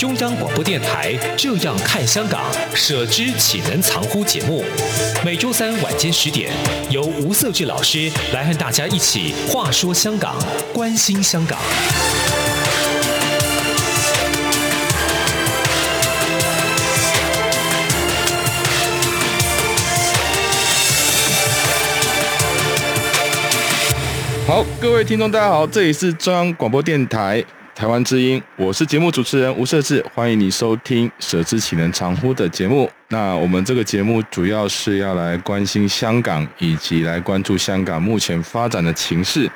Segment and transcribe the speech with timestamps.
[0.00, 2.40] 中央广播电台这样看香港，
[2.74, 4.24] 舍之岂能藏乎？
[4.24, 4.64] 节目
[5.22, 6.50] 每周三晚间十点，
[6.88, 11.58] 由吴瑟智老师来和大家一起话说香港，关心香港。
[24.46, 27.44] 好，各位听众，大家好，这里是中央广播电台
[27.80, 32.90] 台湾之音，我是节目主持人吴瑟智，欢迎你收听《舍之岂能藏乎》的节目。
[33.08, 39.50] 那我们这个节目主要是要来关心香港，以及来关注香港目前发展的情势。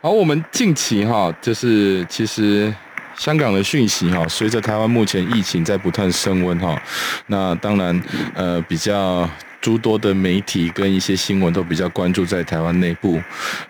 [0.00, 2.74] 好，我们近期哈，就是其实
[3.14, 6.82] 香港的讯息哈，随着台湾目前疫情在不断升温哈，
[7.26, 8.02] 那当然
[8.34, 9.28] 呃比较。
[9.60, 13.20] 诸多的媒体跟一些新闻都比较关注在台湾内部。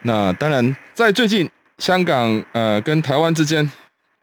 [0.03, 1.50] 那当然，在最近
[1.81, 3.69] 香港呃跟台湾之间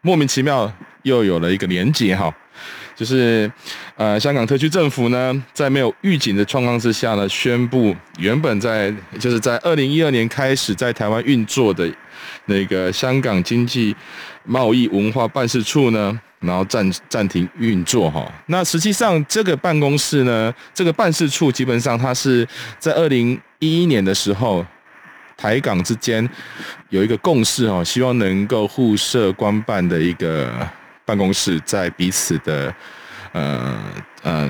[0.01, 2.33] 莫名其妙又有了一个连结哈，
[2.95, 3.51] 就是
[3.95, 11.91] 呃香港特区政府呢在没有预警的状况之下呢，宣布原本在就是在二零一二年开始在台湾运作的
[12.45, 13.93] 那个香港经济
[14.45, 16.17] 贸易文化办事处呢。
[16.39, 24.63] 然后暂暂停运作哈，那实际上这个办公室呢，这个办事处基本上它是在二零一一年的时候，
[25.37, 26.27] 台港之间
[26.89, 30.51] 有一个共识哦，希望能够互设官办的一个
[31.05, 32.73] 办公室，在彼此的
[33.31, 33.77] 呃
[34.23, 34.49] 呃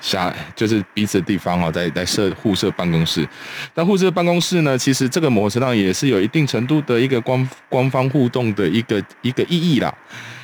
[0.00, 3.28] 下就是彼此的地方哈，在在设互设办公室。
[3.74, 9.92] 但互设办公室呢，其实这个模式上也是有一定程度的一个官官方互动的一个一个意义啦。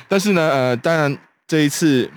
[0.07, 1.17] 但是呢，呃，当然
[1.47, 2.09] 这一次，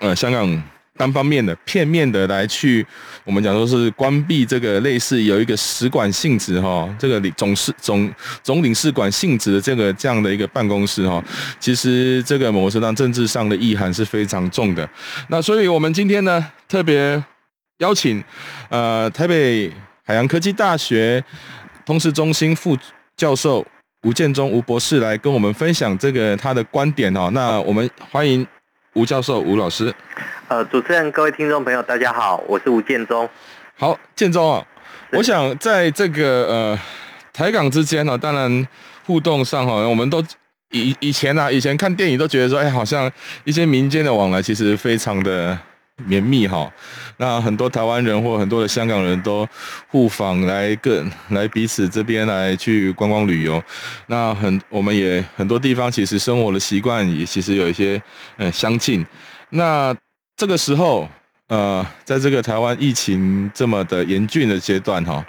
[0.00, 0.62] 呃，香港
[1.00, 2.86] 单方面的、片面的来去，
[3.24, 8.12] 我们讲说是关闭这个类似有一个使馆性质哈、这个领总使总
[8.42, 11.24] 总领事馆性质的这个这样的一个办公室哈、
[11.58, 14.86] 其实这个某程度上政治上的意涵是非常重的。
[15.28, 17.24] 那所以我们今天呢，特别
[17.78, 18.22] 邀请
[18.68, 19.72] 呃台北
[20.04, 21.24] 海洋科技大学
[21.86, 22.76] 通识中心副
[23.16, 23.66] 教授。
[24.02, 27.28] 吴建忠吴博士来跟我们分享这个他的观点哦。
[27.34, 28.46] 那我们欢迎
[28.94, 29.94] 吴教授吴老师。
[30.50, 33.30] 呃，主持人、各位听众朋友，大家好，我是吴建中。
[33.78, 34.60] 好，建中啊，
[35.12, 36.78] 我想在这个呃
[37.32, 38.66] 台港之间呢，当然
[39.06, 40.20] 互动上哈，我们都
[40.72, 43.08] 以以前啊，以前看电影都觉得说，哎，好像
[43.44, 45.56] 一些民间的往来其实非常的。
[46.06, 46.72] 绵密哈，
[47.18, 49.46] 那很多台湾人或很多的香港人都
[49.88, 53.62] 互访来个来彼此这边来去观光旅游，
[54.06, 58.02] 那很我们也很多地方其实生活的习惯也其实有一些
[58.38, 59.04] 嗯相近，
[59.50, 59.94] 那
[60.40, 61.06] 这个时候
[61.48, 65.22] 呃，在这个台湾疫情这么的严峻的阶段哈，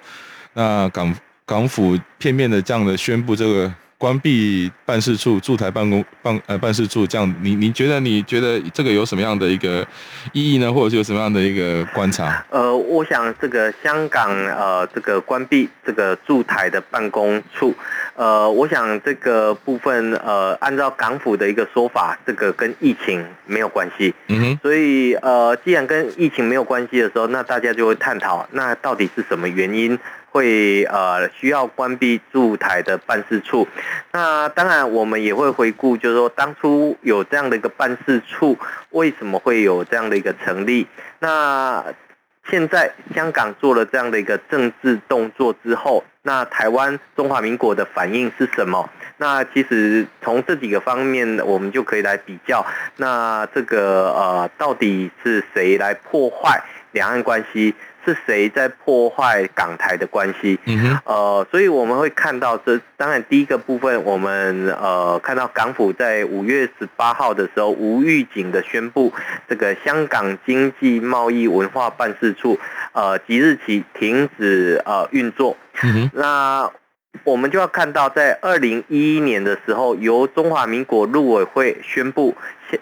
[0.53, 1.13] 那港
[1.45, 3.73] 港府片面的这样的宣布这个。
[4.01, 9.85] 关闭办事处驻台办公办呃办事处，这样你你觉得你觉得这个有什么样的一个
[10.33, 10.73] 意义呢？
[10.73, 12.43] 或者是有什么样的一个观察？
[12.49, 17.75] 呃，我想这个香港呃这个关闭这个驻台的办公处，
[18.15, 24.11] 呃，我想这个部分呃按照港府的一个说法，这个跟疫情没有关系。
[24.29, 24.59] 嗯哼。
[24.63, 29.99] 所以呃，既然跟疫情没有关系的时候，那大家就会探讨，那到底是什么原因？
[30.31, 33.67] 会呃需要关闭驻台的办事处，
[34.11, 38.57] 那当然我们也会回顾，就是说当初有这样的一个办事处，
[38.91, 40.87] 为什么会有这样的一个成立？
[41.19, 41.83] 那
[42.49, 48.89] 现在香港做了这样的一个政治动作之后，那台湾中华民国的反应是什么？
[49.17, 52.65] 那其实从这几个方面，我们就可以来比较。
[52.97, 56.59] 那这个呃，到底是谁来破坏
[56.93, 57.75] 两岸关系？
[58.05, 60.59] 是谁在破坏港台的关系？
[60.65, 69.13] 嗯哼，呃，所以我们会看到这，当然第一个部分，我们呃看到港府在五月十八号的时候无预警的宣布，
[69.47, 72.59] 这个香港经济贸易文化办事处
[72.93, 75.55] 呃即日起停止呃运作。
[76.13, 76.69] 那。
[77.23, 82.35] 我们就要看到，在二零一一年的时候，由中华民国陆委会宣布，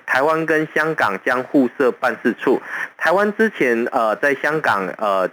[0.06, 2.62] 台湾跟香港将互设办事处。
[2.98, 5.30] 台湾之前呃，在香港呃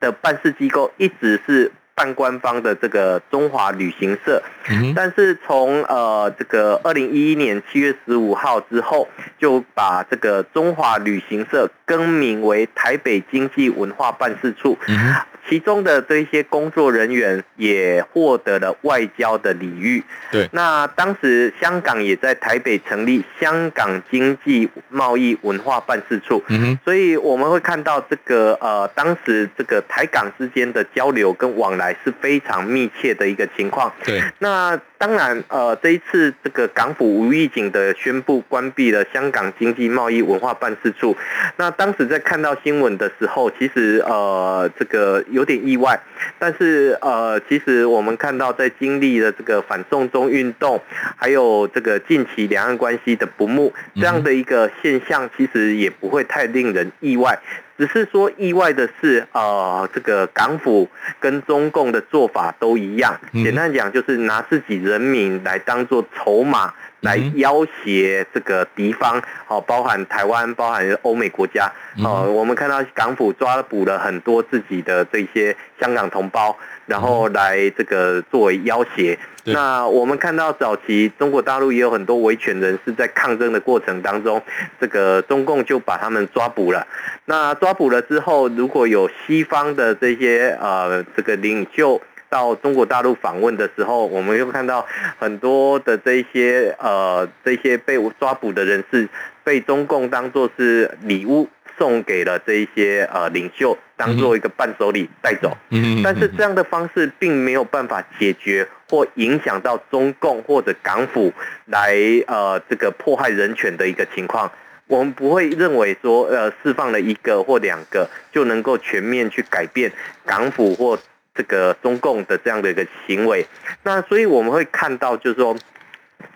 [0.00, 4.42] 的办事机构一直是半官方的这个中华旅行社。
[4.70, 9.06] 嗯、但是从呃这个二零一一年七月十五号之后，
[9.38, 14.78] 就把这个中华旅行社更名为台北经济文化办事处。
[14.86, 15.14] 嗯
[15.48, 20.00] 其中的这些工作人员也获得了外交的礼遇。
[20.30, 26.44] 对，那当时香港也在台北成立香港经济贸易文化办事处。
[26.48, 33.92] 嗯，所以我们会看到这个呃，当时这个台港之间的交流跟往来是非常密切的一个情况。
[34.04, 41.16] 对，那当然呃，这一次这个港府无预警的宣布关闭了香港经济贸易文化办事处。
[41.56, 45.40] 那当时在看到新闻的时候，其实呃，这个有。
[45.40, 45.98] 有点意外，
[46.38, 50.78] 但是呃，其实我们看到在经历了这个反送中运动，
[51.16, 57.38] 还有这个近期两岸关系的不睦这样的一个现象，其实也不会太令人意外。
[57.78, 60.86] 只是说意外的是，呃，这个港府
[61.18, 66.74] 跟中共的做法都一样，简单讲就是拿自己人民来当做筹码。
[67.00, 71.70] 来要挟这个敌方，哦，包含台湾，包含欧美国家，
[72.04, 76.56] 哦，我们看到港府抓捕了很多自己的这些香港同胞，
[76.86, 79.18] 然后来这个作为要挟。
[79.44, 84.40] 那我们看到早期中国大陆也有很多维权人士在抗争的过程当中，
[84.78, 86.86] 这个中共就把他们抓捕了。
[87.24, 92.00] 那抓捕了之后，如果有西方的这些呃这个领袖。
[92.30, 94.86] 到中国大陆访问的时候，我们又看到
[95.18, 99.08] 很多的这些呃这些被抓捕的人士，
[99.42, 105.56] 被中共当作是礼物送给了这一些呃领袖，当做一个伴手礼带走。
[105.70, 111.32] 嗯，但是这样的方式并没有办法解决或影响到中共或者港府
[111.66, 111.96] 来
[112.28, 114.50] 呃这个迫害人权的一个情况。
[114.86, 119.90] 我们不会认为说呃释放了一个或两个就能够全面去改变
[120.24, 120.96] 港府或。
[121.40, 123.46] 这个中共的这样的一个行为，
[123.82, 125.56] 那所以我们会看到，就是说，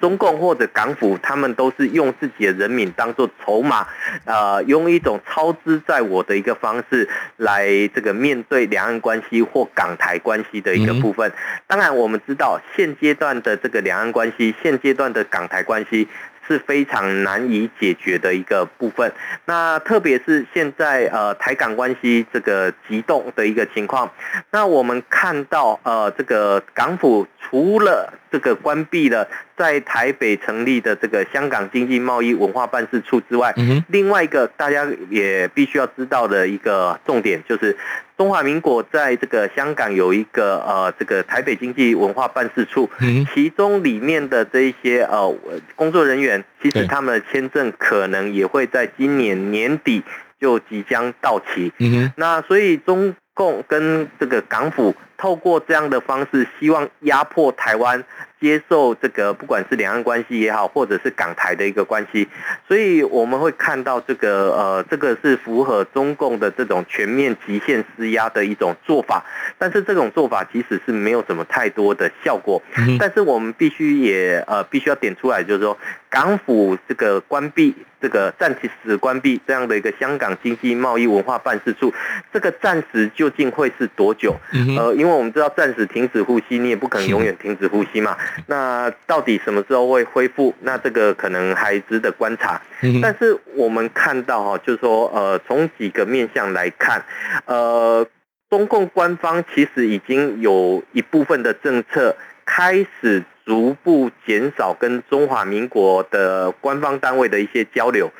[0.00, 3.86] 中共或者港府，他们都是用自己的人民当做筹码，
[4.24, 7.06] 呃，用一种操之在我的一个方式
[7.36, 11.30] 来这个面对两岸关系或港台关系的一个部分。
[11.66, 16.08] 当然，我们知道现阶段的这个两岸关系，现阶段的港台关系。
[16.46, 19.12] 是非常难以解决的一个部分。
[19.46, 24.10] 那特别是现在呃台港关系这个急动的一个情况，
[24.50, 33.54] 那我们看到呃这个港府除了这个关闭了在台北成立的这个香港经济贸易文化办事处之外，
[33.86, 37.76] 另外一个大家也必须要知道的一个重点就是。
[38.16, 42.88] 中华民国在这个香港有一个呃，这个台北经济文化办事处，
[43.34, 45.36] 其中里面的这一些呃
[45.74, 50.00] 工作人员，其实他们的签证可能也会在今年年底
[50.40, 51.72] 就即将到期。
[52.14, 58.04] 那所以中共跟这个港府透过这样的方式，希望压迫台湾。
[58.44, 62.28] 接受这个，不管是两岸关系也好，或者是港台的一个关系，
[62.68, 69.24] 所以我们会看到这个呃，这个是符合中共的这种全面极限施压的一种做法。
[69.56, 72.62] 但是这种做法其实是没有什么太多的效果。
[72.98, 75.78] 但是我们必须也呃，必须要点出来，就是说
[76.10, 78.54] 港府这个关闭这个暂
[78.84, 81.90] 时关闭这样的一个香港经济贸易文化办事处，
[82.30, 84.36] 这个暂时究竟会是多久？
[84.76, 88.14] 呃，因为我们知道暂时停止呼吸，你也不可能永远停止呼吸嘛。
[88.46, 90.54] 那到底什么时候会恢复？
[90.60, 92.60] 那这个可能还值得观察。
[93.02, 97.04] 但是我们看到哈，就是说，呃，从几个面向来看，
[97.46, 98.06] 呃，
[98.50, 103.24] 中共官方其实已经有一部分的政策开始。
[103.44, 108.10] 逐步减少跟中华民国的官方单位的一些交流，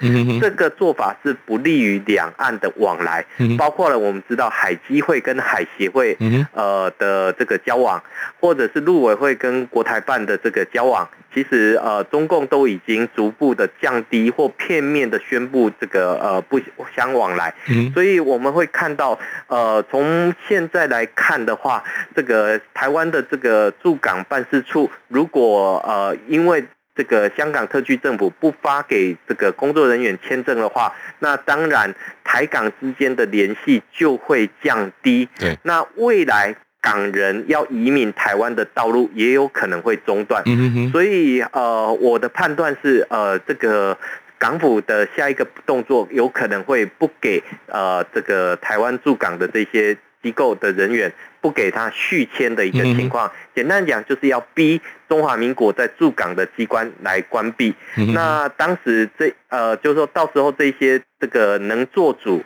[0.41, 3.25] 这个做法是不利于两岸的往来，
[3.57, 6.17] 包括了我们知道海基会跟海协会
[6.53, 8.03] 呃的这个交往，
[8.39, 11.09] 或者是陆委会跟国台办的这个交往。
[11.35, 16.61] 其实呃，中共都已经逐步的降低或片面的宣布这个呃不
[16.95, 17.53] 相往来，
[17.93, 21.83] 所以我们会看到呃，从现在来看的话，
[22.15, 26.65] 这个台湾的这个驻港办事处，如果呃因为
[26.97, 31.95] 这个香港特区政府不发给这个工作人员签证的话，那当然
[32.25, 35.29] 台港之间的联系就会降低。
[35.39, 36.57] 对，那未来。
[36.85, 40.45] 港人要移民台湾的道路也有可能会中断，
[40.93, 43.97] 所以呃，我的判断是呃，这个
[44.37, 51.11] 港府的下一个动作有可能会不给呃这个台湾驻港的这些机构的人员
[51.45, 53.31] 不给他续签的一个情况。
[53.55, 57.75] 简单讲，就是要逼中华民国在驻港的机关来关闭。
[58.15, 62.43] 那当时这呃，就是说到时候这些这个能做主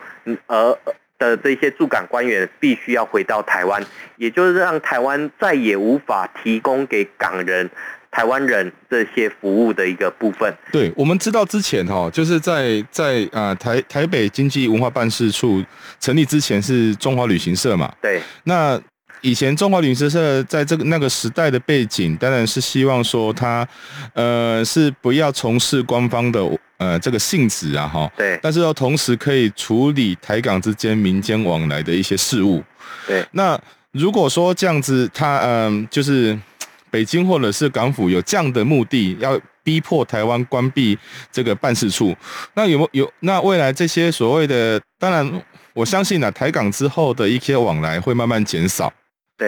[0.47, 0.77] 而。
[1.19, 3.83] 的这些驻港官员必须要回到台湾，
[4.15, 7.69] 也就是让台湾再也无法提供给港人、
[8.11, 10.55] 台湾人这些服务的一个部分。
[10.71, 15.63] 对，我们知道之前哈，就是在在啊台台北经济文化办事处
[15.99, 17.93] 成立之前是中华旅行社嘛。
[18.01, 18.79] 对，那。
[19.21, 23.67] 以前中华旅行社在这个那个时代的背景，当然是希望说他，
[24.13, 26.39] 呃，是不要从事官方的
[26.77, 28.09] 呃这个性质啊，哈。
[28.15, 28.39] 对。
[28.41, 32.63] 但是要同时可以处理台港之间民间往来的一些事务。
[33.05, 33.21] 对。
[33.31, 33.59] 那
[33.91, 36.39] 如果说这样子，他嗯、呃，就是
[36.91, 40.97] 北京或者是港府有这样的目的，要逼迫台湾关闭
[41.31, 42.15] 这个办事处，
[42.53, 43.13] 那有没有有？
[43.21, 45.41] 那未来这些所谓的，当然
[45.73, 48.91] 我相信呢、啊，台港之后的一些往来会慢慢减少。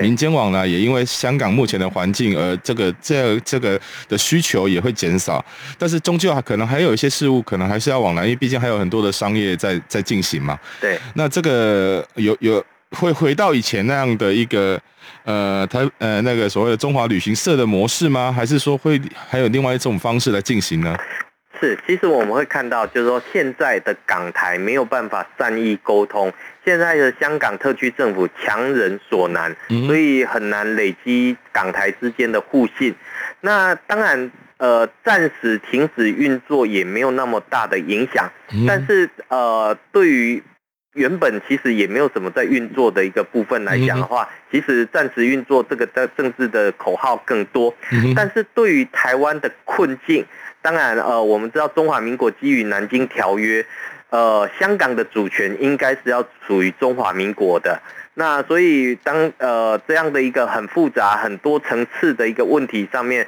[0.01, 5.43] 民间往来也因为香港目前的环境，而这个这这个的需求也会减少，
[5.77, 10.57] 但是终究还可能还有一些事物可能还是要往来，因为毕竟还有很多的商业在在进行嘛。
[10.79, 14.79] 对，那这个有有会回到以前那样的一个
[15.23, 18.31] 呃，台呃那个所谓的中华旅行社的模式吗？
[18.31, 18.99] 还是说会
[19.29, 20.97] 还有另外一种方式来进行呢？
[21.59, 26.33] 是，其实我们会看到，就是说现在的港台没有办法善意沟通，
[26.65, 32.95] 现在的香港特区政府强人所难，所以很难累积港台之间的互信。
[33.41, 38.27] 那当然，呃，暂时停止运作也没有那么大的影响，
[38.67, 40.41] 但是呃，对于
[40.93, 47.73] 原本其实也没有什么在运作的一个部分来讲的话，其实暂时运作这个的政治的口号更多，
[48.15, 50.25] 但是对于台湾的困境。
[50.63, 53.63] 当然，呃，我们知道中华民国基于《南京条约》，
[54.09, 57.81] 呃，香港的主权应该是要属于中华民国的。
[58.13, 63.25] 那所以当呃这样的一个很复杂、很多层次的一个问题上面，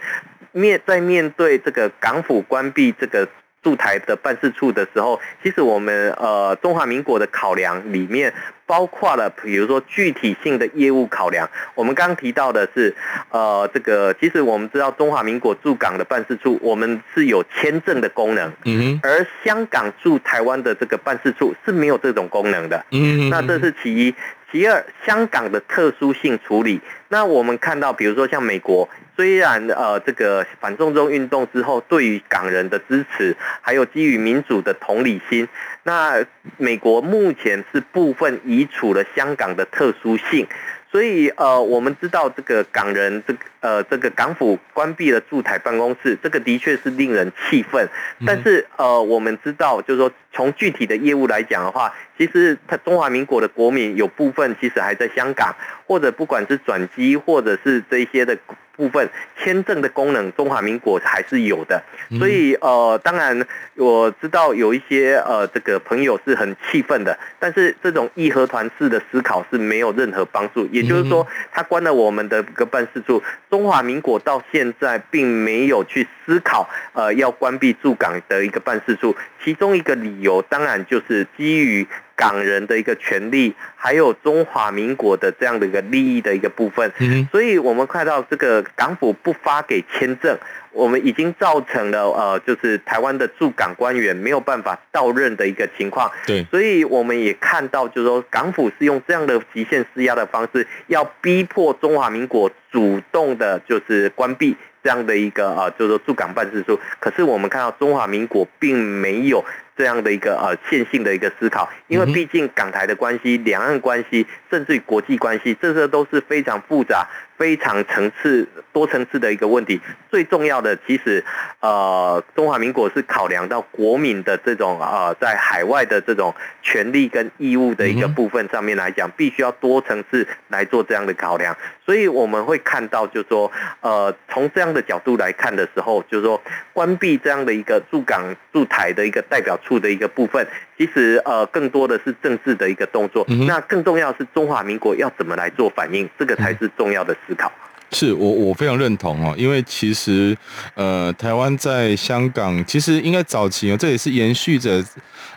[0.51, 3.27] 面在面对这个港府关闭这个
[3.63, 8.33] 驻台的办事处的时候，其实我们呃中华民国的考量里面。
[8.65, 11.47] 包括了，比如说具体性的业务考量。
[11.75, 12.95] 我们刚刚提到的是，
[13.29, 24.15] 呃，这个其实我们知道中华民国驻港的办事处，我们是有签证的功能，嗯，而香港驻台湾的这个办事处是没有这种功能的，嗯，那这是其一。
[24.53, 26.79] 第二，香港的特殊性处理。
[27.07, 35.47] 那我们看到，比如说像美国，虽然呃这个反送中运动之后，对于港人的支持，还有基于民主的同理心，
[35.81, 36.23] 那
[36.57, 40.47] 美国目前是部分移除了香港的特殊性。
[40.93, 47.89] 所以，呃，我们知道这个港人，这个呃，这个港府关闭了驻台办公室，这个的确是令人气愤。
[48.27, 55.55] 但是，呃，我们知道，就是说，从具体的业务来讲的话，其实他中华民国的国民有部分其实还在香港，
[55.87, 58.37] 或者不管是转机，或者是这些的。
[58.75, 61.81] 部分签证的功能，中华民国还是有的，
[62.17, 70.67] 所以呃，当然我知道有一些呃，这个朋友是很气愤的，但是这种义和团式的思考是没有任何帮助。
[70.71, 81.87] 也就是说，他关了我们的个办事处，中华民国到现在并没有去思考呃要关闭驻港的一个办事处，其中一个理由当然就是基于。
[82.15, 86.91] 港人的一个权利，还有中华民国的这样的一个利益的一个部分，
[87.31, 90.37] 所以我们看到这个港府不发给签证，
[90.71, 96.09] 我们已经造成了呃，就是台湾的驻港官员没有办法到任的一个情况。
[96.27, 106.79] 对，所以我们也看到，就是说港府是用这样的极限施压的方式，要逼迫中华民国主动的，就是关闭这样的一个呃，就是说驻港办事处。
[106.99, 109.43] 可是我们看到中华民国并没有。
[109.75, 117.07] 这样的一个呃线性的一个思考，因为毕竟港台的关系、两岸关系，甚至于国际关系，这些都是非常复杂。
[117.35, 121.21] 非常层次、多层次的一个问题，最重要的其实，
[121.59, 131.57] 呃，中华民国是考量到国民的这种呃，在海外的这种权利跟义务的一个部分上面来讲，必须要多层次来做这样的考量。
[131.83, 133.51] 所以我们会看到，就是说，
[133.81, 140.45] 呃，从这样的角度来看的时候，就是说，关闭这样的一个驻港驻台的一个代表处的一个部分，
[140.77, 143.25] 其实呃，更多的是政治的一个动作。
[143.47, 147.51] 那更重要是中华民国要怎么来做反应，这个才是重要的思考。
[147.91, 150.35] 是我我非常认同哦，因为其实
[150.73, 154.83] 呃，台湾在香港其实应该早期哦，这也是延续着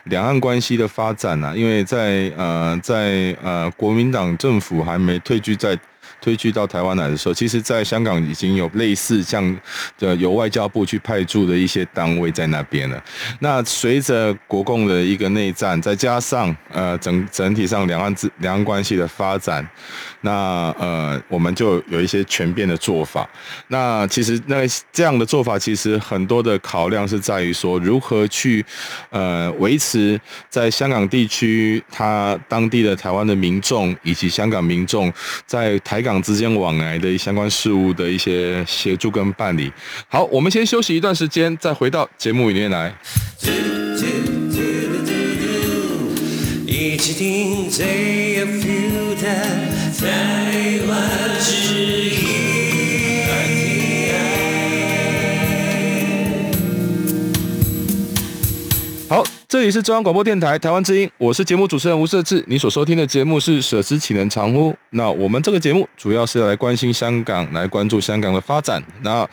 [0.04, 1.52] 两岸关系的发展呐。
[1.54, 5.78] 因为在呃在呃国民党政府还没退居在
[6.20, 9.56] 推举到台湾来的时候，其实在香港已经有类似像
[9.99, 13.02] 的由外交部去派驻的一些单位在那边了。
[13.40, 19.66] 那随着国共的一个内战，再加上呃整整体上两岸之两岸关系的发展，
[20.26, 23.28] 那呃我们就有一些权变的做法。
[23.68, 24.56] 那其实那
[24.92, 28.64] 这样的做法，其实很多的考量是在于说如何去
[29.11, 35.12] 呃维持在香港地区他当地的台湾的民众以及香港民众
[35.47, 39.73] 在台港之间往来的相关事务的一些协助跟办理。
[40.09, 42.92] 好，我们先休息一段时间，再回到节目里面来。
[46.66, 47.87] 一起听最
[48.47, 50.07] feel 的台
[50.87, 51.55] 湾之
[52.11, 52.26] 音。
[59.09, 62.45] 好，这里是中央广播电台台湾之音，我是节目主持人吴社志。
[62.47, 64.71] 你所收听的节目是《舍之岂能常乎》。
[64.91, 68.83] 那我们这个节目主要是来关心香港，来关注香港的发展。
[69.00, 69.26] 那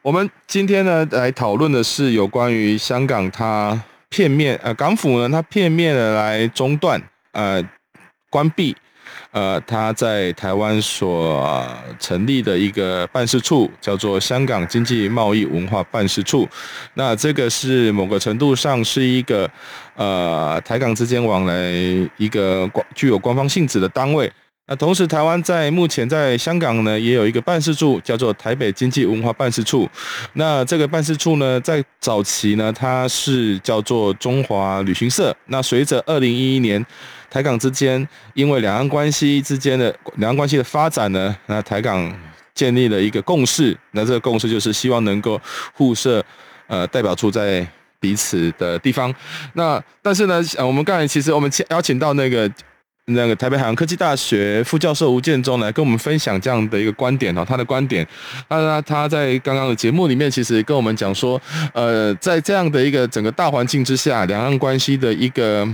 [0.00, 7.62] 我们今天呢，来讨论的是有关于香港它片面呃港府呢，它片面的来中断呃
[8.30, 8.74] 关闭。
[9.36, 11.46] 呃，他在台湾所
[12.00, 16.48] 成立的一个办事处叫做香港经济贸易文化办事处，
[16.94, 19.46] 那这个是某个程度上是一个
[19.94, 21.70] 呃台港之间往来
[22.16, 24.32] 一个具有官方性质的单位。
[24.68, 29.86] 那同时，台湾在目前在香港呢也有一个办事处叫做台北经济文化办事处。
[30.32, 35.36] 那这个办事处呢，在早期呢，它是叫做中华旅行社。
[35.48, 36.82] 那随着二零一一年。
[37.36, 42.10] 台港之间，因为两岸关系之间的两岸关系的发展呢，那台港
[42.54, 45.38] 建立了一个共识，那这个共识就是希望能够
[45.74, 46.24] 互设
[46.66, 47.66] 呃代表处在
[48.00, 49.14] 彼此的地方。
[49.52, 52.50] 那但是呢，呃，我们刚才其实我们邀请到那个
[53.04, 58.06] 那个台北海洋科技大学副教授吴建中来跟我们分享这样的一个观点哦，他的观点。
[58.48, 61.38] 那他在刚刚的节目里面其实跟我们讲说，
[61.74, 65.68] 呃，在这样的一个整个大环境之下，两岸关系的一个。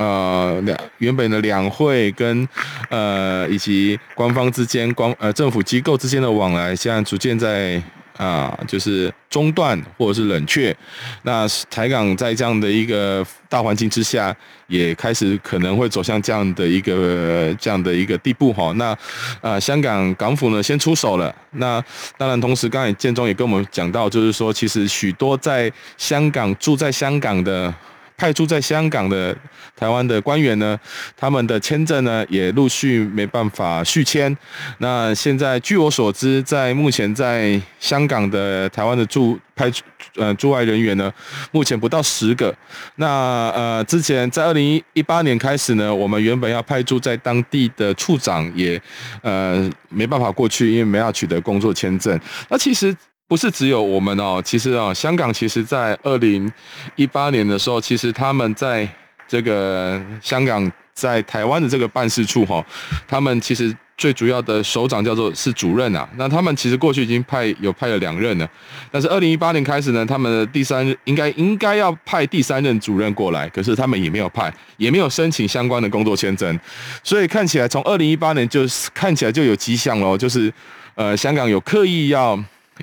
[0.00, 2.48] 呃，两原本的两会跟
[2.88, 7.80] 呃以及官方之间、官呃政府机构之间的往来，现在逐渐在
[8.16, 10.74] 啊、就是中断或者是冷却。
[11.22, 14.34] 那台港在这样的一个大环境之下，
[14.68, 18.72] 也开始可能会走向这样的一个这样的一个地步哈。
[18.76, 21.34] 那啊、呃，香港港府呢先出手了。
[21.52, 21.82] 那
[22.16, 27.74] 当然，同时刚才建中也跟我们讲到，就是说，其实许多在香港住在香港的。
[28.20, 29.34] 派驻在香港的
[29.74, 30.78] 台湾的官员呢，
[31.16, 34.36] 他们的签证呢也陆续没办法续签。
[34.76, 39.72] 那现在据我所知，在目前在香港的台湾的驻派
[40.16, 41.10] 呃驻外人员呢，
[41.50, 42.54] 目前不到十个。
[42.96, 43.06] 那
[43.54, 48.78] 呃之前在二零一八年开始呢，我们原本要派驻在当地的处长也
[49.22, 52.20] 呃没办法过去，因为没有取得工作签证。
[52.50, 52.94] 那其实。
[53.30, 56.52] 不是只有我们哦，其实啊，香港其实在二零
[56.96, 58.88] 一八年的时候，其实他们在
[59.28, 62.60] 这个香港在台湾的这个办事处哈，
[63.06, 66.08] 他们其实最主要的首长叫做是主任啊。
[66.16, 68.50] 那他们其实过去已经派有派了两任了，
[68.90, 76.58] 但是二零一八年开始呢，他们的第三应该应该要派第三任主任过来，可是他们也没有派，也没有申请相关的工作签证，
[77.04, 80.52] 所以看起来从二零一八年就是看起来就有迹象了，就是
[80.96, 82.36] 呃香港有刻意要。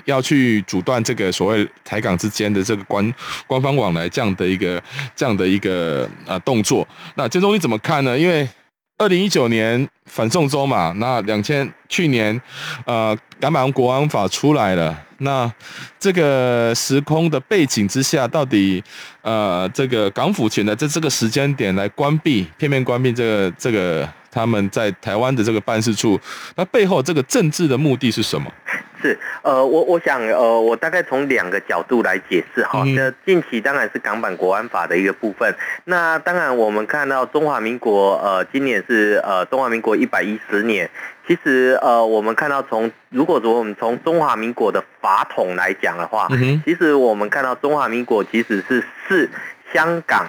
[0.04, 3.14] 要去阻断这个所谓台港之间的这个官
[3.46, 4.82] 官方往来这样的一个
[5.14, 8.18] 这样的一个呃动作，那建中你怎么看呢？
[8.18, 8.48] 因为
[8.98, 12.40] 二零一九年反送中嘛，那两千去年
[12.84, 15.50] 呃港版国安法出来了，那
[16.00, 18.82] 这个时空的背景之下，到底
[19.22, 26.20] 呃这个港府选择在这个时间点来关闭片面关闭这个这个他们在台湾的这个办事处，
[26.56, 28.52] 那背后这个政治的目的是什么？
[29.00, 32.82] 是，呃，我我想，呃，我大概从两个角度来解释哈。
[32.84, 35.54] 那、嗯、近期当然是港版国安法的一个部分。
[35.84, 40.90] 那当然，我们看到中华民国，呃，今年是呃中华民国一百一十年。
[41.26, 49.30] 其实，呃，我们看到从如果说我们从中华民国的法统来讲的话，嗯、其实我们看到中华民国其实是是
[49.72, 50.26] 香港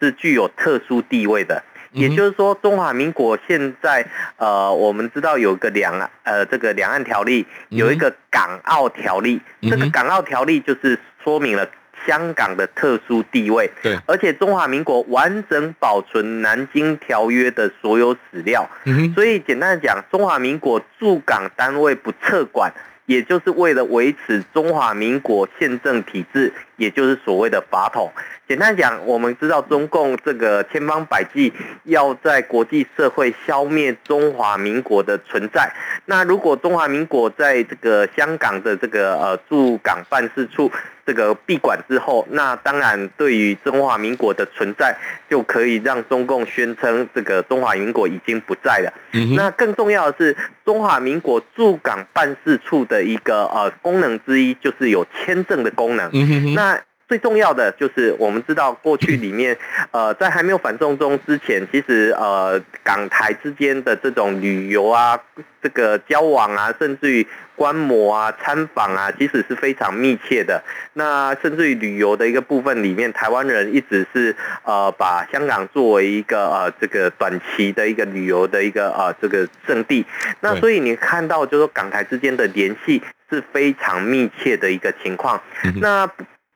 [0.00, 1.62] 是具有特殊地位的。
[1.94, 4.04] 也就是说，中华民国现在，
[4.36, 11.66] 呃，我们知道有个两岸，呃，这个两岸条例，有一个港澳条例，这个港澳条例就是说明了
[12.04, 13.70] 香港的特殊地位。
[13.80, 18.68] 对，而且中华民国完整保存南京条约的所有史料。
[19.14, 22.72] 所以简单的讲，中华民国驻港单位不撤管，
[23.06, 28.10] 也就是为了维持中华民国宪政体制也就是所谓的法统。
[28.46, 31.50] 简单讲，我们知道中共这个千方百计
[31.84, 35.72] 要在国际社会消灭中华民国的存在。
[36.04, 40.70] 那如果中华民国在这个香港的这个呃驻港办事处
[41.06, 44.94] 这个闭馆之后，那当然对于中华民国的存在
[45.30, 48.92] 就可以让中共宣称这个中华民国已经不在了。
[49.12, 56.10] 嗯、那更重要的是，中华民国驻港办事处的一个呃功能之一就是有签证的功能。
[56.12, 56.73] 嗯、那
[57.06, 59.56] 最重要的就是，我们知道过去里面，
[59.90, 65.20] 呃，在还没有反送中之前，其实呃，港台之间的这种旅游啊，
[65.62, 70.62] 这个交往啊，甚至于观摩啊、参访啊，其实是非常密切的。
[70.94, 80.04] 那甚至于旅游的一个部分里面，台湾人一直是呃，把香港作为一个呃，这个短期的一个旅游的一个呃，这个圣地。
[80.40, 85.40] 那所以你看到，就是说港台之间的联系是非常密切的一个情况。
[85.76, 86.08] 那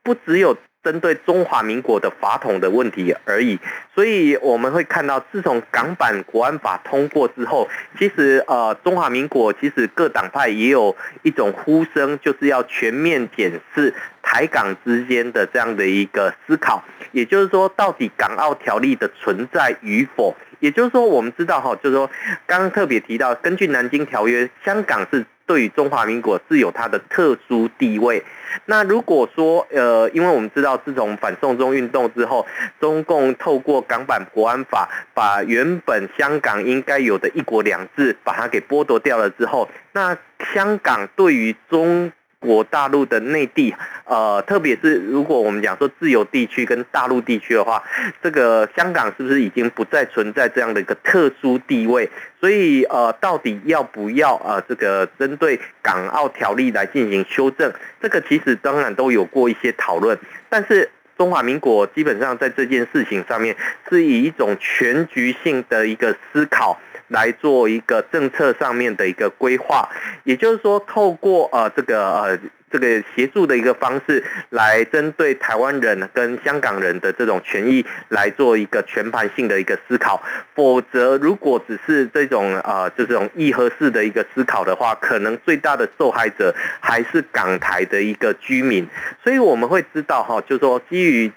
[0.03, 3.59] 不只有针对中华民国的法统的问题而已，
[3.93, 16.81] 所以我们会看到，自从港版国安法通过之后，其实呃，中华民国其实各党派也有一种呼声，就是要全面检视台港之间的这样的一个思考，
[17.11, 20.33] 也就是说，到底港澳条例的存在与否？
[20.59, 22.09] 也就是说，我们知道哈，就是说，
[22.47, 25.25] 刚刚特别提到，根据南京条约，香港是。
[25.49, 28.23] 对于中华民国是有它的特殊地位。
[28.65, 32.45] 那如果说，呃，因为我们知道，自从反送中运动之后，
[32.79, 40.15] 中共透过港版国安法，把原本香港应该有的一国两制，把它给剥夺掉了之后，那
[40.53, 43.75] 香港对于中国大陆的内地，
[44.05, 47.83] 呃，特别是如果我们讲说自由地区跟大陆地区的话，
[48.23, 52.09] 这个香港是不是已经不再存在这样的一个特殊地位？
[52.39, 57.71] 所以，呃，到底要不要呃，这个针对港澳条例来进行修正？
[58.01, 63.53] 这个其实当然都有过一些讨论，但是中华民国基本上在这件事情上面
[63.89, 66.79] 是以一种全局性的一个思考。
[67.09, 69.87] 来做一个政策上面的一个规划，
[70.23, 72.39] 也就是说，透过呃这个呃
[72.71, 80.21] 这个协助的一个方式，来针对台湾人跟香港人的这种权益来做一个全盘性的一个思考。
[80.55, 88.87] 否则，如果只是这种呃这种议和式的一个思考的话，可能最大的受害者还是港台的一个居民。
[89.23, 91.31] 所以我们会知道哈，就是说基于。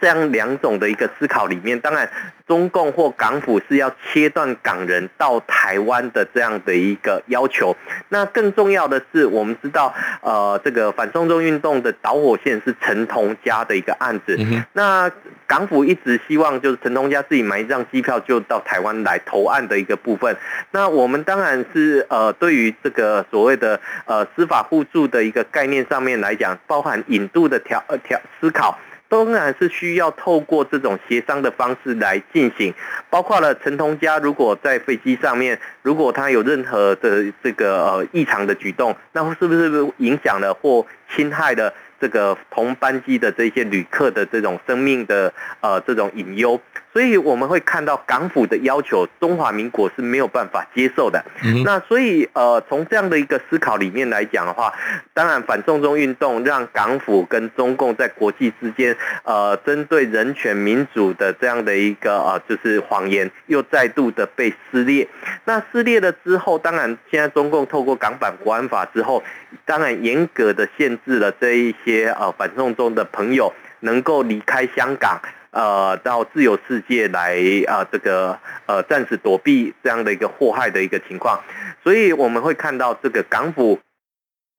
[0.00, 2.08] 这样两种的一个思考里面，当然
[2.46, 7.76] 中共或港府是要切断港人到台湾的这样的一个要求。
[8.08, 14.38] 那更重要的是，我们知道，呃，这个反送中运动的导火线是陈同佳的一个案子。
[14.72, 15.10] 那
[15.46, 20.36] 港府一直希望就是陈同佳自己买一张机票就到台湾来投案的一个部分。
[20.70, 28.78] 那我们当然是呃，对于这个所谓的呃司法互助的一个概念上面来讲，包含引渡的调呃调思考。
[29.08, 32.74] 当然是需要透过这种协商的方式来进行，
[33.08, 46.60] 包括了陈同佳如果在飞机上面，如果他有任何的这个呃异常的举动，那是不是影响了或侵害了这个同班机的这些旅客的这种生命的呃这种隐忧？
[46.92, 51.22] 所以我们会看到港府的要求，中华民国是没有办法接受的。
[51.64, 54.72] 那所以呃，从这样的一个思考里面来讲的话，
[55.12, 65.06] 当然反送中运动让港府跟中共在国际之间呃，针对人权民主的这样的一个呃，就是谎言又再度的被撕裂。
[65.44, 69.22] 那撕裂了之后，当然现在中共透过港版国安法之后，
[69.66, 75.18] 当然严格的限制了这一些些呃反送中的朋友能够离开香港。
[75.50, 77.34] 呃，到自由世界来
[77.66, 81.42] 啊、呃，这个呃，暂时躲避这样的一个祸害的一个情况，
[81.82, 83.80] 所以我们会看到这个港府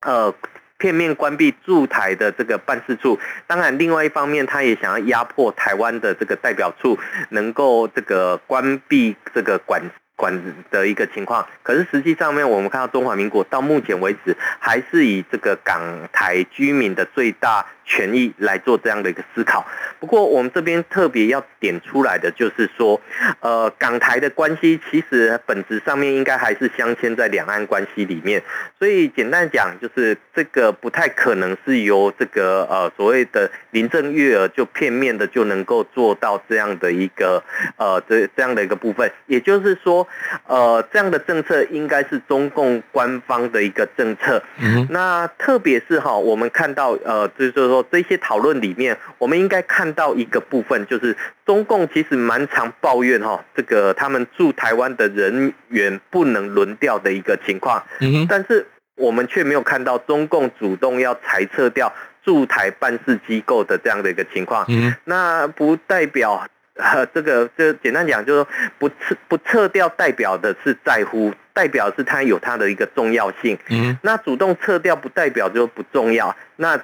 [0.01, 0.33] 呃
[0.79, 6.97] 片面关闭驻台的这个办事处，当然另外一方面，他也想要压迫台湾的这个代表处，
[7.29, 9.79] 能够这个关闭这个管。
[10.19, 10.37] 管
[10.69, 19.65] 的一个情况，可是实际上面我们看到中华民国到目前为止还是以这个港台居民的最大权益来做这样的一个思考。
[19.99, 23.01] 不过我们这边特别要点出来的就是说，
[23.41, 28.41] 呃，港台的关系其实本质上面应该还是镶嵌在两岸关系里面。
[28.77, 37.43] 所以简单讲，就是这个不太可能是由这个呃所谓的林郑月娥就片面的就能够做到这样的一个
[37.75, 40.07] 呃这这样的一个部分，也就是说。
[40.45, 44.41] 呃，这样的政策应该是中共官方的一个政策。
[44.59, 51.15] 嗯，那特别是哈，我们看到呃，就是说这些讨论里面，我们应该看到一个部分，就是
[51.45, 57.83] 中共其实蛮常抱怨哈，这个他们驻台湾的人员不能轮调的一个情况。
[58.01, 58.65] 嗯，但是
[58.95, 61.93] 我们却没有看到中共主动要裁撤掉。
[62.21, 64.65] 驻台办事机构的这样的一个情况。
[64.67, 73.57] 嗯，那不代表呃这个就简单讲，就是说不撤不撤掉，代表的是在乎，代表是它有它的一个重要性。
[73.69, 76.35] 嗯，那主动撤掉不代表就不重要。
[76.57, 76.79] 那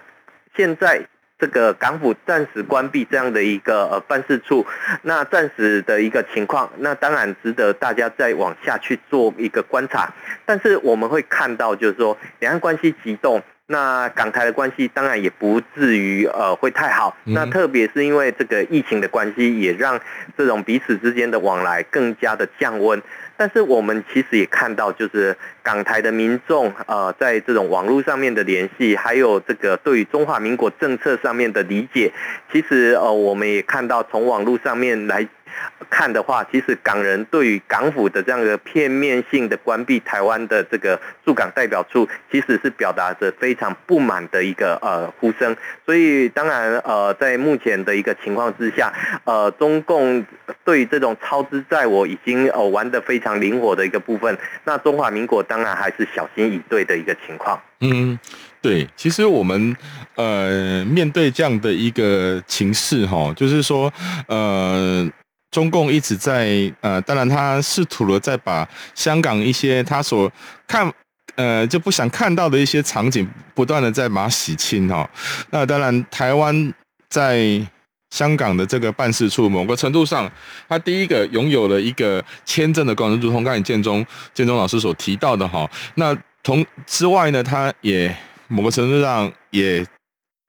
[0.55, 1.05] 现在。
[1.37, 4.65] 这个港府暂时关闭这样的一个呃办事处，
[5.01, 10.13] 那暂时的一个情况，那当然值得大家再往下去做一个观察。
[10.45, 17.17] 但是我们会看到，就是说两岸关系急动，那港台的关系当然也不至于呃会太好。
[17.23, 19.99] 那特别是因为这个疫情的关系，也让
[20.37, 23.01] 这种彼此之间的往来更加的降温。
[23.37, 32.13] 但是我们其实也看到，就是港台的民众，呃，在这种网络上面的联系，还有这个对于中华民国政策上面的理解，
[32.51, 35.27] 其实呃，我们也看到从网络上面来。
[35.89, 45.55] 看的话，其实港人对于港府的这样一个片面性的关闭台湾的这个驻港代表处，其实是表达着非常不满的一个呃呼声。
[45.85, 48.91] 所以当然呃，在目前的一个情况之下，
[49.23, 50.25] 呃，中共
[50.63, 57.61] 对于这种操之在我已经呃玩得非常灵活的一个部分，那中华民国当然还是小心以对的一个情况。
[57.81, 58.17] 嗯，
[58.61, 59.75] 对，其实我们
[60.15, 63.93] 呃面对这样的一个情势哈，就是说
[64.27, 65.07] 呃。
[65.55, 70.29] 中共一直在呃，当然他试图了再把香港一些他所
[70.67, 70.91] 看
[71.35, 75.09] 呃就不想看到的一些场景，不断的在把洗清哈。
[75.51, 76.73] 那当然，台湾
[77.07, 77.65] 在
[78.09, 80.29] 香港的这个办事处，某个程度上，
[80.67, 85.65] 他第一个拥有了一个签证的功能，如同刚才建中建中老师所提到的哈。
[85.93, 86.13] 那
[86.43, 88.13] 同之外呢，他也
[88.49, 89.85] 某个程度上也。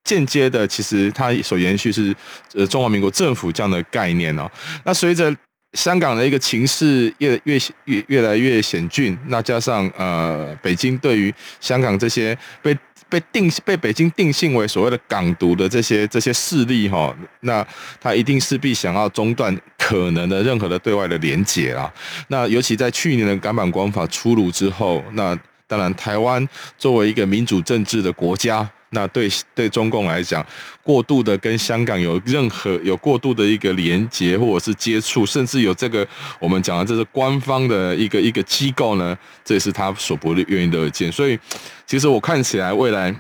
[0.07, 2.14] 间接的，其实它所延续是
[2.55, 4.49] 呃中华民国政府这样的概念哦。
[4.85, 5.35] 那随着
[5.73, 12.75] 香港的一个情势越越越越来越险峻，那加上呃北京对于香港这些被
[13.09, 17.66] 被定被北京定性为所谓的港独的这些这些势力哈，那
[18.01, 21.92] 他一定势必想要中断可能的任何的对外的连结啊。
[22.29, 28.66] 那尤其在去年的港版国安法出炉之后，那当然台湾作为一个民主政治的国家。
[28.90, 30.44] 那对对中共来讲，
[30.83, 36.07] 过度的跟香港有任何有过度的一个连接或者是接触，甚至有这个
[36.38, 41.11] 我们讲的这是官方的一个一个机构呢，这也是他所不愿意乐见。
[41.11, 41.37] 所以，
[41.85, 43.14] 其实我看起来未来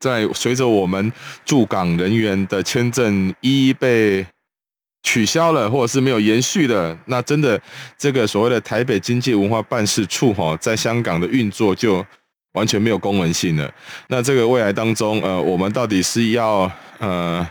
[0.00, 1.12] 在随着我们
[1.44, 4.26] 驻港人员的签证一一被
[5.04, 7.60] 取消了，或者是没有延续的，那真的
[7.96, 12.04] 这个所谓的台北经济文化办事处哈，在香港的运作就。
[12.52, 13.72] 完全没有功能性的，
[14.08, 17.46] 那这个未来当中，呃，我们到底是要呃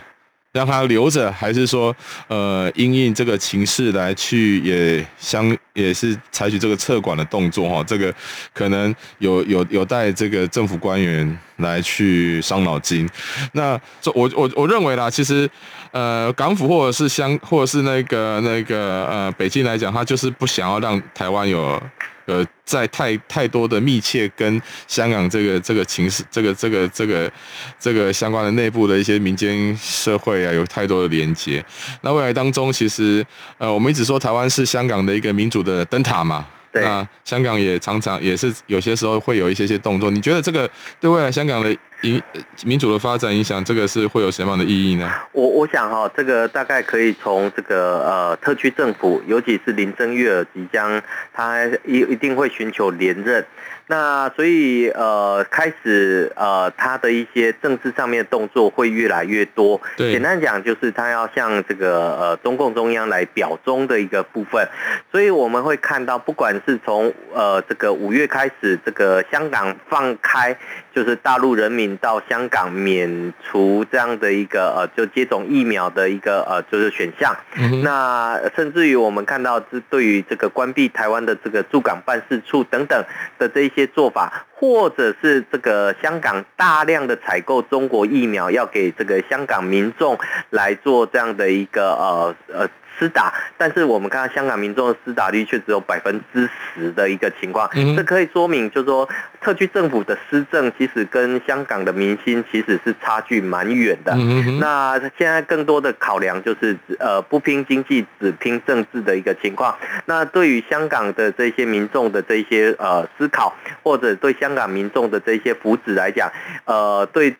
[0.52, 1.94] 让它留着，还是说
[2.28, 7.82] 呃因应这个情势来去也相也是采取这个撤管的动作哈？
[7.82, 8.14] 这个
[8.54, 13.08] 可能有有有待这个政府官员来去伤脑筋。
[13.52, 15.50] 那这我我我认为啦，其实
[15.90, 21.82] 呃港府或者是香或者是那个那个呃北京来讲，他就是不想要让台湾有。
[22.26, 27.32] 呃，在太太多的密切跟香港这个这个情势，这个这个这个
[27.78, 31.64] 这个相关的内部的一些民间社会啊，有太多的连接。
[32.02, 33.24] 那未来当中，其实
[33.58, 36.46] 呃，我们一直说台湾是香港的一个民主的灯塔嘛。
[36.72, 40.10] 对那香港也常常也是有些时候会有一些些动作。
[40.10, 42.20] 你觉得这个对未来香港的影
[42.64, 45.12] 民主的发展影响，这个是会有什么样的意义呢？
[45.32, 51.00] 我我想哈，这个大概可以从这个呃特区政府，尤其是林郑月娥即将
[51.32, 53.44] 他一一定会寻求连任。
[53.92, 59.78] 那所以呃开始呃他的一些政治上面的动作会越来越多。
[59.98, 64.66] 对，简单讲就是他要向这个呃中共中央来表忠的一个部分。
[65.10, 70.56] 所以我们会看到，不管是从呃这个五月开始，这个香港放开，
[70.94, 77.36] 就是大陆人民到香港免除这样的一个呃就接种疫苗的一个呃就是选项。
[77.56, 83.04] 嗯、那甚至于我们看到，这对于这个关闭台湾的这个驻港办事处等等
[83.38, 90.18] 的这一些做法，或者是这个香港大量的采购中国疫苗，要给这个香港民众
[90.50, 92.68] 来做这样的一个呃呃。
[92.98, 99.08] 施打，但是我们看到香港民众的施打率却只有百分之十的一个情况，嗯、这可以说明，就是说
[99.40, 104.12] 特区政府的施政其实跟香港的民心其实是差距蛮远的。
[104.14, 109.76] 嗯、哼那现在更多的考量就是，呃，不拼经济，只拼政治的一个情况。
[110.06, 116.30] 那对于香港的这些民众的这些呃思考，或者对香港民众的这些福祉来讲，
[116.64, 117.36] 呃，对。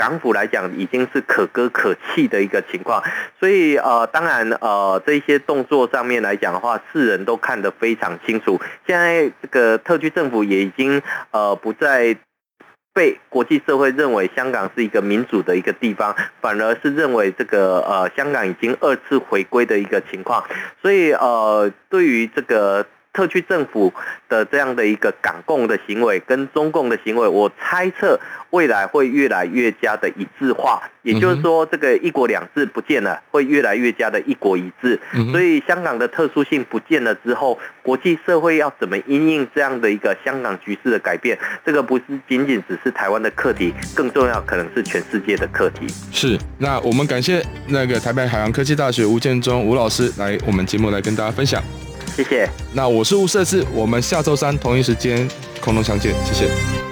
[0.00, 3.02] 港府来讲已经是可歌可泣的一个情况，
[3.38, 8.58] 所以呃，当然呃，这些动作上面来讲的话，世人都看得非常清楚。
[8.86, 12.16] 现在这个特区政府也已经呃不再
[12.94, 20.42] 被国际社会认为香港是一个民主的一个地方，反而是认为这个呃香港已经二次回归的一个情况，
[20.80, 22.86] 所以呃对于这个。
[23.12, 23.92] 特区政府
[24.28, 28.18] 的这样的一个港共的行为跟中共的行为，我猜测
[28.50, 34.98] 未来会越来越加的一致化，也就是说，这个一国两制不见了，会越来越加的一国一制。
[35.32, 45.86] 所以香港的特殊性不见了之后，国际社会要怎么因应这样的一个香港局势的改变，这个不是仅仅只是台湾的课题，更重要可能是全世界的课题。
[46.12, 51.60] 是，那我们感谢那个台北海洋科技大学吴建中吴老师来我们节目来跟大家分享。
[52.10, 52.48] 谢谢。
[52.72, 55.28] 那我是吴社志，我们下周三同一时间
[55.60, 56.89] 空中相见，谢谢。